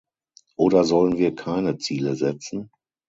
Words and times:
Oder 0.57 0.83
sollen 0.83 1.19
wir 1.19 1.35
keine 1.35 1.77
Ziele 1.77 2.15
setzen? 2.15 2.71